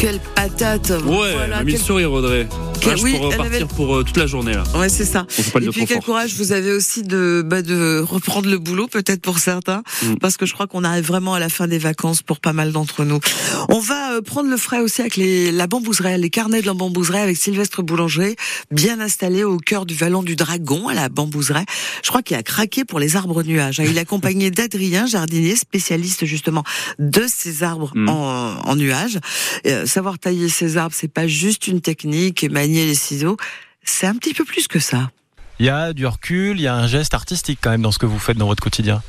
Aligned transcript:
Quelle 0.00 0.18
patate 0.34 0.88
Ouais, 0.90 1.02
Voilà, 1.04 1.44
elle 1.44 1.52
a 1.52 1.62
mis 1.64 1.72
le 1.72 1.76
quel- 1.78 1.86
sourire, 1.86 2.10
Audrey. 2.12 2.48
Ah, 2.86 2.96
je 2.96 3.02
oui, 3.02 3.12
pourrais 3.12 3.36
repartir 3.36 3.54
avait- 3.56 3.64
pour 3.66 3.94
euh, 3.96 4.02
toute 4.02 4.16
la 4.16 4.26
journée, 4.26 4.54
là. 4.54 4.62
Ouais, 4.74 4.88
c'est 4.88 5.04
ça. 5.04 5.26
Et 5.38 5.60
le 5.60 5.70
puis 5.70 5.84
quel 5.84 6.00
courage 6.00 6.32
vous 6.36 6.52
avez 6.52 6.72
aussi 6.72 7.02
de 7.02 7.44
bah, 7.46 7.60
de 7.60 8.00
reprendre 8.00 8.48
le 8.48 8.56
boulot 8.56 8.86
peut-être 8.88 9.20
pour 9.20 9.38
certains 9.38 9.82
Mm. 10.02 10.14
parce 10.14 10.38
que 10.38 10.46
je 10.46 10.54
crois 10.54 10.66
qu'on 10.66 10.82
arrive 10.84 11.04
vraiment 11.04 11.34
à 11.34 11.38
la 11.38 11.50
fin 11.50 11.66
des 11.68 11.76
vacances 11.76 12.22
pour 12.22 12.40
pas 12.40 12.54
mal 12.54 12.72
d'entre 12.72 13.04
nous. 13.04 13.20
On 13.68 13.80
va 13.80 14.14
euh, 14.14 14.22
prendre 14.22 14.48
le 14.48 14.56
frais 14.56 14.80
aussi 14.80 15.02
avec 15.02 15.16
les 15.16 15.52
la 15.52 15.66
bambouserie, 15.66 16.18
les 16.18 16.30
carnets 16.30 16.62
de 16.62 16.66
la 16.66 16.72
bambouserie 16.72 17.18
avec 17.18 17.36
Sylvestre 17.36 17.82
Boulanger, 17.82 18.36
bien 18.70 18.98
installé 19.00 19.44
au 19.44 19.58
cœur 19.58 19.84
du 19.84 19.94
vallon 19.94 20.22
du 20.22 20.34
Dragon 20.34 20.88
à 20.88 20.94
la 20.94 21.10
bambouserie. 21.10 21.64
Je 22.02 22.08
crois 22.08 22.22
qu'il 22.22 22.38
a 22.38 22.42
craqué 22.42 22.86
pour 22.86 22.98
les 22.98 23.16
arbres 23.16 23.42
nuages. 23.42 23.78
hein. 23.80 23.84
Il 23.86 23.98
est 23.98 24.00
accompagné 24.08 24.50
d'Adrien, 24.50 25.04
jardinier 25.04 25.54
spécialiste 25.56 26.24
justement 26.24 26.64
de 26.98 27.24
ces 27.28 27.62
arbres 27.62 27.92
Mm. 27.94 28.08
en, 28.08 28.60
en 28.66 28.76
nuages. 28.76 29.18
Euh, 29.66 29.84
savoir 29.90 30.18
tailler 30.18 30.48
ces 30.48 30.76
arbres, 30.76 30.94
c'est 30.96 31.12
pas 31.12 31.26
juste 31.26 31.66
une 31.66 31.80
technique 31.80 32.42
et 32.44 32.48
manier 32.48 32.86
les 32.86 32.94
ciseaux. 32.94 33.36
C'est 33.84 34.06
un 34.06 34.14
petit 34.14 34.34
peu 34.34 34.44
plus 34.44 34.66
que 34.68 34.78
ça. 34.78 35.10
Il 35.58 35.66
y 35.66 35.68
a 35.70 35.92
du 35.92 36.06
recul, 36.06 36.58
il 36.58 36.62
y 36.62 36.66
a 36.66 36.74
un 36.74 36.86
geste 36.86 37.12
artistique 37.12 37.58
quand 37.60 37.70
même 37.70 37.82
dans 37.82 37.92
ce 37.92 37.98
que 37.98 38.06
vous 38.06 38.18
faites 38.18 38.36
dans 38.38 38.46
votre 38.46 38.62
quotidien. 38.62 39.02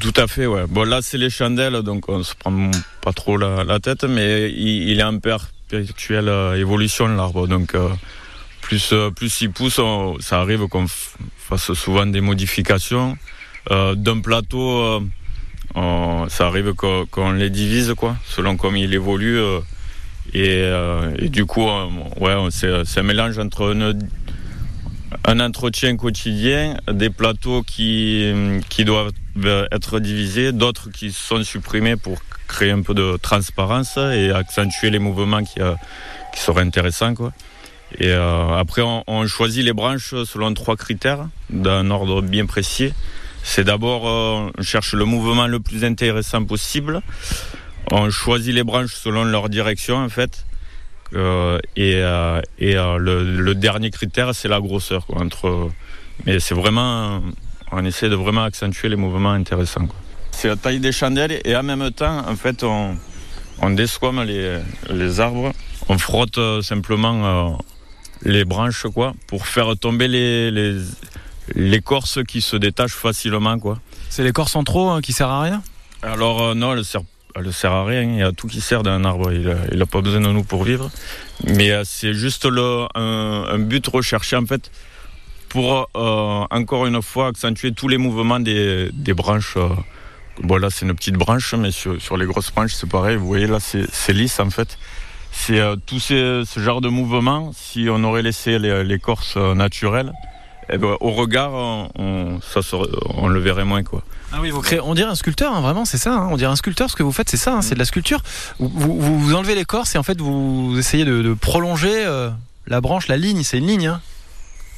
Tout 0.00 0.12
à 0.16 0.26
fait, 0.26 0.46
ouais. 0.46 0.64
Bon, 0.68 0.82
là, 0.84 1.00
c'est 1.02 1.16
les 1.18 1.30
chandelles, 1.30 1.80
donc 1.82 2.08
on 2.08 2.22
se 2.22 2.34
prend 2.34 2.70
pas 3.02 3.12
trop 3.12 3.36
la, 3.36 3.62
la 3.64 3.78
tête, 3.78 4.04
mais 4.04 4.50
il, 4.50 4.88
il 4.90 5.00
est 5.00 5.02
en 5.04 5.18
perpétuelle 5.18 6.28
euh, 6.28 6.54
évolution, 6.58 7.06
l'arbre. 7.08 7.46
Donc, 7.46 7.74
euh, 7.74 7.88
plus, 8.62 8.90
euh, 8.92 9.10
plus 9.10 9.40
il 9.42 9.50
pousse, 9.52 9.78
on- 9.78 10.18
ça 10.20 10.40
arrive 10.40 10.66
qu'on 10.66 10.86
fasse 11.38 11.72
souvent 11.74 12.04
des 12.06 12.20
modifications. 12.20 13.16
Euh, 13.70 13.94
D'un 13.94 14.20
plateau, 14.20 14.80
euh, 14.82 15.00
on- 15.74 16.26
ça 16.28 16.46
arrive 16.48 16.74
qu'on 16.74 17.06
qu'on 17.06 17.32
les 17.32 17.50
divise, 17.50 17.94
quoi, 17.96 18.16
selon 18.26 18.56
comme 18.56 18.76
il 18.76 18.92
évolue. 18.92 19.40
Euh, 20.34 21.12
et, 21.14 21.24
euh, 21.24 21.28
du 21.28 21.46
coup, 21.46 21.68
euh, 21.68 21.86
ouais, 22.20 22.34
c'est 22.50 22.98
un 22.98 23.02
mélange 23.02 23.38
entre 23.38 23.74
un 25.24 25.40
entretien 25.40 25.96
quotidien, 25.96 26.76
des 26.90 27.10
plateaux 27.10 27.62
qui, 27.62 28.32
qui 28.68 28.84
doivent 28.84 29.12
être 29.72 30.00
divisés, 30.00 30.52
d'autres 30.52 30.90
qui 30.90 31.12
sont 31.12 31.42
supprimés 31.44 31.96
pour 31.96 32.18
créer 32.46 32.70
un 32.70 32.82
peu 32.82 32.94
de 32.94 33.18
transparence 33.20 33.96
et 33.96 34.30
accentuer 34.30 34.90
les 34.90 34.98
mouvements 34.98 35.42
qui, 35.42 35.60
euh, 35.60 35.74
qui 36.34 36.40
seraient 36.40 36.62
intéressants. 36.62 37.14
Quoi. 37.14 37.32
Et 37.98 38.08
euh, 38.08 38.56
après, 38.56 38.82
on, 38.82 39.26
choisit 39.26 39.64
les 39.64 39.72
branches 39.72 40.14
selon 40.24 40.52
trois 40.54 40.76
critères, 40.76 41.28
d'un 41.50 41.90
ordre 41.90 42.22
bien 42.22 42.46
précis. 42.46 42.92
C'est 43.42 43.64
d'abord, 43.64 44.08
euh, 44.08 44.50
on 44.58 44.62
cherche 44.62 44.94
le 44.94 45.04
mouvement 45.04 45.46
le 45.46 45.60
plus 45.60 45.84
intéressant 45.84 46.44
possible. 46.44 47.00
On 47.90 48.10
choisit 48.10 48.54
les 48.54 48.64
branches 48.64 48.94
selon 48.94 49.24
leur 49.24 49.48
direction, 49.48 49.96
en 49.96 50.08
fait. 50.08 50.44
Euh, 51.14 51.60
et 51.76 51.94
euh, 51.96 52.40
et 52.58 52.76
euh, 52.76 52.98
le, 52.98 53.22
le 53.22 53.54
dernier 53.54 53.90
critère, 53.90 54.34
c'est 54.34 54.48
la 54.48 54.60
grosseur. 54.60 55.06
Quoi, 55.06 55.22
entre, 55.22 55.70
mais 56.24 56.40
c'est 56.40 56.54
vraiment, 56.54 57.22
on 57.70 57.84
essaie 57.84 58.08
de 58.08 58.16
vraiment 58.16 58.42
accentuer 58.42 58.88
les 58.88 58.96
mouvements 58.96 59.30
intéressants. 59.30 59.86
quoi. 59.86 59.96
C'est 60.32 60.48
la 60.48 60.56
taille 60.56 60.80
des 60.80 60.90
chandelles 60.90 61.40
et 61.44 61.54
en 61.56 61.62
même 61.62 61.90
temps, 61.92 62.28
en 62.28 62.34
fait, 62.34 62.64
on, 62.64 62.96
on 63.62 63.70
desquame 63.70 64.22
les, 64.24 64.58
les 64.90 65.20
arbres. 65.20 65.52
On 65.88 65.96
frotte 65.96 66.40
simplement 66.62 67.56
les 68.22 68.44
branches, 68.44 68.86
quoi, 68.92 69.14
pour 69.28 69.46
faire 69.46 69.76
tomber 69.78 70.08
les, 70.08 70.50
les, 70.50 70.80
l'écorce 71.54 72.18
qui 72.26 72.40
se 72.40 72.56
détache 72.56 72.92
facilement, 72.92 73.60
quoi. 73.60 73.78
C'est 74.10 74.24
l'écorce 74.24 74.52
centraux 74.52 74.90
hein, 74.90 75.00
qui 75.00 75.12
sert 75.12 75.28
à 75.28 75.42
rien? 75.42 75.62
Alors 76.02 76.54
non, 76.56 76.72
elle 76.72 76.84
sert, 76.84 77.02
elle 77.38 77.52
sert 77.52 77.72
à 77.72 77.84
rien. 77.84 78.02
Il 78.02 78.16
y 78.16 78.22
a 78.22 78.32
tout 78.32 78.46
qui 78.46 78.60
sert 78.60 78.82
d'un 78.82 79.04
arbre. 79.04 79.32
Il 79.32 79.48
a, 79.48 79.56
il 79.72 79.80
a 79.80 79.86
pas 79.86 80.00
besoin 80.00 80.20
de 80.20 80.28
nous 80.28 80.44
pour 80.44 80.64
vivre. 80.64 80.90
Mais 81.44 81.70
euh, 81.70 81.82
c'est 81.84 82.14
juste 82.14 82.46
un, 82.94 83.58
but 83.58 83.86
recherché 83.86 84.36
en 84.36 84.46
fait 84.46 84.70
pour 85.48 85.88
euh, 85.96 86.44
encore 86.50 86.86
une 86.86 87.00
fois 87.02 87.28
accentuer 87.28 87.72
tous 87.72 87.88
les 87.88 87.98
mouvements 87.98 88.40
des, 88.40 88.90
branches. 89.14 89.54
euh. 89.56 89.68
Bon 90.42 90.56
là 90.56 90.68
c'est 90.70 90.84
une 90.84 90.94
petite 90.94 91.14
branche, 91.14 91.54
mais 91.54 91.70
sur, 91.70 92.16
les 92.16 92.26
grosses 92.26 92.52
branches 92.52 92.74
c'est 92.74 92.88
pareil. 92.88 93.16
Vous 93.16 93.26
voyez 93.26 93.46
là 93.46 93.58
c'est 93.60 94.12
lisse 94.12 94.38
en 94.40 94.50
fait. 94.50 94.78
C'est 95.32 95.60
tout 95.86 96.00
ce 96.00 96.44
genre 96.56 96.80
de 96.80 96.88
mouvement. 96.88 97.52
Si 97.54 97.88
on 97.90 98.02
aurait 98.04 98.22
laissé 98.22 98.58
les- 98.58 98.98
naturelle, 99.54 100.12
eh 100.70 100.78
ben, 100.78 100.96
au 101.00 101.10
regard 101.12 101.52
on, 101.52 101.88
on- 101.98 102.40
ça 102.40 102.62
serait- 102.62 102.88
on 103.14 103.28
le 103.28 103.40
verrait 103.40 103.64
moins 103.64 103.82
quoi. 103.82 104.02
Ah 104.32 104.38
oui, 104.40 104.50
vous 104.50 104.60
créez, 104.60 104.80
on 104.80 104.94
dirait 104.94 105.08
un 105.10 105.14
sculpteur, 105.14 105.54
hein, 105.54 105.60
vraiment, 105.60 105.84
c'est 105.84 105.98
ça. 105.98 106.14
hein. 106.14 106.28
on 106.30 106.36
dirait 106.36 106.50
un 106.50 106.56
sculpteur, 106.56 106.90
ce 106.90 106.96
que 106.96 107.02
vous 107.04 107.12
faites, 107.12 107.28
c'est 107.30 107.36
ça, 107.36 107.54
hein, 107.54 107.62
c'est 107.62 107.74
de 107.74 107.78
la 107.78 107.84
sculpture. 107.84 108.20
Vous, 108.58 108.68
vous, 108.74 109.18
vous 109.20 109.34
enlevez 109.34 109.54
l'écorce 109.54 109.94
et 109.94 109.98
en 109.98 110.02
fait 110.02 110.20
vous 110.20 110.74
essayez 110.78 111.04
de, 111.04 111.22
de 111.22 111.34
prolonger 111.34 112.04
euh, 112.04 112.30
la 112.66 112.80
branche, 112.80 113.06
la 113.08 113.16
ligne, 113.16 113.42
c'est 113.44 113.58
une 113.58 113.66
ligne. 113.68 113.86
Hein. 113.86 114.00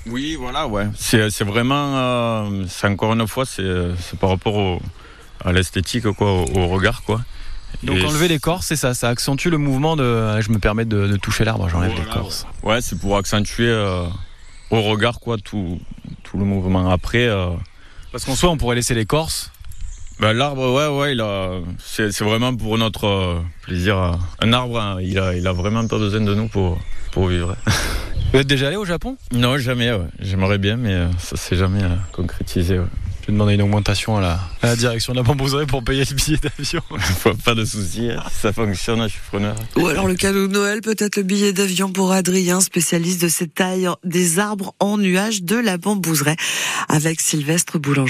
Oui, 0.07 0.37
voilà, 0.39 0.67
ouais. 0.67 0.87
C'est, 0.97 1.31
c'est 1.31 1.45
vraiment, 1.45 1.97
euh, 1.97 2.65
c'est 2.69 2.87
encore 2.87 3.13
une 3.15 3.27
fois, 3.27 3.45
c'est, 3.47 3.63
c'est 4.01 4.19
par 4.19 4.31
rapport 4.31 4.55
au, 4.55 4.81
à 5.45 5.53
l'esthétique, 5.53 6.11
quoi, 6.13 6.33
au, 6.33 6.45
au 6.55 6.67
regard, 6.69 7.03
quoi. 7.03 7.21
Donc 7.83 7.99
Et 7.99 8.05
enlever 8.05 8.29
l'écorce, 8.29 8.67
c'est 8.67 8.77
ça, 8.77 8.95
ça 8.95 9.09
accentue 9.09 9.49
le 9.49 9.59
mouvement 9.59 9.97
de. 9.97 10.03
euh, 10.03 10.41
Je 10.41 10.51
me 10.51 10.59
permets 10.59 10.85
de, 10.87 11.07
de 11.07 11.17
toucher 11.17 11.45
l'arbre, 11.45 11.69
j'enlève 11.69 11.91
Voilà, 11.91 12.05
l'écorce. 12.07 12.47
Ouais, 12.63 12.81
c'est 12.81 12.99
pour 12.99 13.17
accentuer 13.19 13.69
euh, 13.69 14.05
au 14.71 14.83
regard, 14.83 15.21
quoi, 15.21 15.37
tout, 15.39 15.81
tout 16.25 16.39
le 16.39 16.45
mouvement. 16.45 16.91
Après, 16.91 17.27
euh, 17.27 17.51
Parce 18.13 18.25
qu'en 18.25 18.35
soi, 18.35 18.51
on 18.51 18.57
pourrait 18.57 18.77
laisser 18.77 18.95
l'écorce. 18.95 19.51
ben, 20.21 20.33
l'arbre, 20.33 20.73
ouais, 20.75 20.89
ouais, 21.01 21.13
il 21.13 21.21
a, 21.21 21.61
c'est, 21.79 22.13
c'est 22.13 22.25
vraiment 22.25 22.55
pour 22.55 22.77
notre 22.79 23.05
euh, 23.07 23.41
plaisir. 23.63 23.97
euh. 23.99 24.13
Un 24.41 24.53
arbre, 24.53 24.79
hein, 24.81 24.99
il 25.01 25.19
a, 25.19 25.35
il 25.35 25.47
a 25.47 25.53
vraiment 25.53 25.87
pas 25.87 25.99
besoin 25.99 26.21
de 26.21 26.35
nous 26.35 26.49
pour, 26.49 26.79
pour 27.13 27.29
vivre. 27.29 27.57
Vous 28.33 28.41
êtes 28.41 28.47
déjà 28.47 28.67
allé 28.69 28.77
au 28.77 28.85
Japon? 28.85 29.17
Non, 29.33 29.57
jamais, 29.57 29.91
ouais. 29.91 30.07
J'aimerais 30.21 30.59
bien, 30.59 30.77
mais 30.77 30.93
euh, 30.93 31.09
ça 31.19 31.37
s'est 31.37 31.57
jamais 31.57 31.81
concrétisé, 32.13 32.79
ouais. 32.79 32.87
Je 33.29 33.33
vais 33.33 33.37
demander 33.37 33.55
une 33.57 33.63
augmentation 33.63 34.17
à 34.17 34.23
la, 34.23 34.41
à 34.63 34.69
la 34.69 34.77
direction 34.77 35.13
de 35.13 35.19
la 35.19 35.23
bambouserie 35.23 35.67
pour 35.67 35.85
payer 35.85 36.03
le 36.09 36.15
billet 36.15 36.39
d'avion. 36.43 36.81
pas 37.45 37.55
de 37.55 37.63
souci, 37.67 38.09
hein. 38.11 38.23
si 38.33 38.41
ça 38.41 38.55
fonctionne, 38.55 39.03
je 39.03 39.09
suis 39.09 39.21
preneur. 39.31 39.55
Ou 39.77 39.87
alors 39.87 40.09
le 40.09 40.15
cadeau 40.15 40.47
de 40.47 40.53
Noël, 40.55 40.81
peut-être 40.81 41.17
le 41.17 41.25
billet 41.25 41.53
d'avion 41.53 41.93
pour 41.93 42.11
Adrien, 42.13 42.63
spécialiste 42.63 43.21
de 43.21 43.29
cette 43.29 43.53
taille 43.53 43.87
des 44.03 44.39
arbres 44.39 44.75
en 44.81 44.97
nuages 44.97 45.43
de 45.43 45.57
la 45.57 45.77
bambouserie 45.77 46.37
avec 46.89 47.21
Sylvestre 47.21 47.79
Boulanger. 47.79 48.07